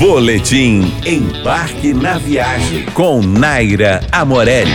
[0.00, 4.70] Boletim Embarque na Viagem com Naira Amorelli.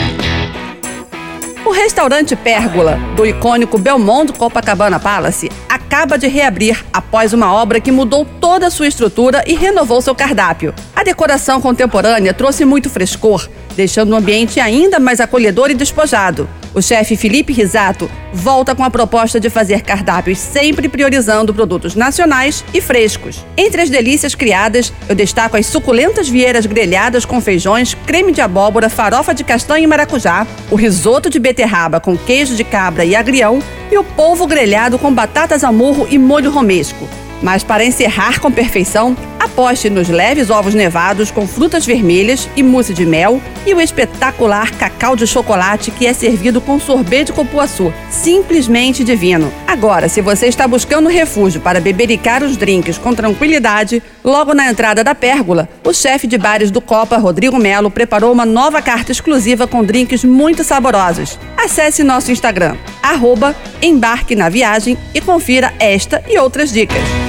[1.66, 7.92] O restaurante Pérgola, do icônico Belmont Copacabana Palace, acaba de reabrir após uma obra que
[7.92, 10.76] mudou toda a sua estrutura e renovou seu cardápio.
[10.96, 16.48] A decoração contemporânea trouxe muito frescor, deixando o ambiente ainda mais acolhedor e despojado.
[16.76, 22.66] O chefe Felipe Risato volta com a proposta de fazer cardápios sempre priorizando produtos nacionais
[22.74, 23.46] e frescos.
[23.56, 28.90] Entre as delícias criadas, eu destaco as suculentas vieiras grelhadas com feijões, creme de abóbora,
[28.90, 33.60] farofa de castanha e maracujá, o risoto de beterraba com queijo de cabra e agrião
[33.90, 37.08] e o polvo grelhado com batatas ao murro e molho romesco.
[37.42, 39.16] Mas para encerrar com perfeição,
[39.56, 44.70] aposte nos leves ovos nevados com frutas vermelhas e mousse de mel e o espetacular
[44.72, 47.94] cacau de chocolate que é servido com sorvete de cupuaçu.
[48.10, 49.52] Simplesmente divino.
[49.66, 55.06] Agora, se você está buscando refúgio para bebericar os drinks com tranquilidade, logo na entrada
[55.06, 59.66] da pérgola, o chefe de bares do Copa, Rodrigo Melo, preparou uma nova carta exclusiva
[59.66, 61.40] com drinks muito saborosos.
[61.56, 67.25] Acesse nosso Instagram, arroba embarque na viagem e confira esta e outras dicas.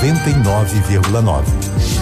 [0.00, 1.99] 99,9.